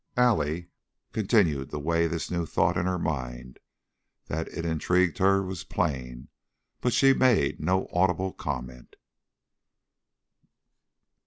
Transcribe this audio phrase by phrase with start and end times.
[0.17, 0.69] Allie
[1.13, 3.59] continued to weigh this new thought in her mind;
[4.25, 6.27] that it intrigued her was plain,
[6.79, 8.95] but she made no audible comment.